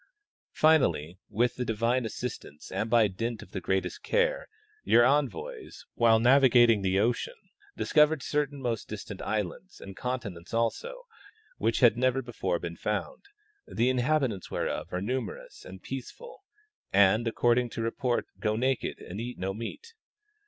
[0.55, 4.47] Finally, with the divine assistance and by dint of the greatest care,
[4.83, 7.35] your envoys, while navigating the ocean,
[7.77, 11.03] discovered cer tain most distant islands, and continents also,
[11.59, 13.25] which had never before been found,
[13.67, 16.41] the inhabitants whereof are numerous and peaceful
[16.91, 19.93] and, according to report, go naked and eat no meat.